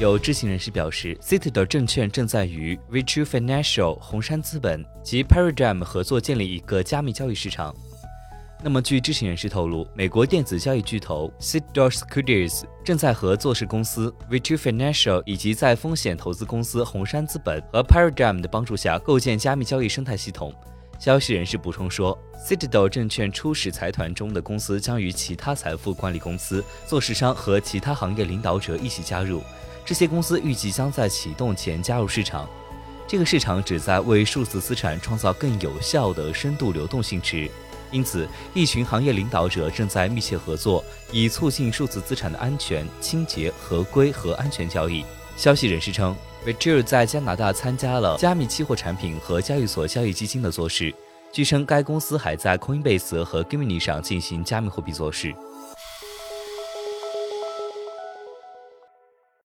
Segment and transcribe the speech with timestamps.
[0.00, 7.72] 有知情人士表示，Citadel 证券正在与 Virtue Financial、红杉资本及 Paradigm 合作建立一个加密交易市场。
[8.60, 20.52] 那么，据知情人士透露，美国电子交易巨头 Citadel Securities 正在和做市公司 Virtue Financial 以及在风险投资公司红杉资本和 Paradigm 的帮助下构建加密交易生态系统。
[20.98, 29.40] 消息人士补充说，Citadel 证券初始财团中的公司将与其他财富管理公司、做市商和其他行业领导者一起加入。
[29.84, 32.48] 这些公司预计将在启动前加入市场。
[33.06, 37.50] 这个市场旨在为数字资产创造更有效的深度流动性池。
[37.90, 45.04] 因此，一群行业领导者正在密切合作，以促进数字资产的安全、清洁、合规和安全交易。
[45.36, 46.16] 消息人士称。
[46.44, 50.94] v i t u 在加拿大参加了加密期货产品和交易所交易基金的做事。
[51.32, 55.34] 据称，该公司还在 Coinbase 和 Gemini 上进行加密货币做事。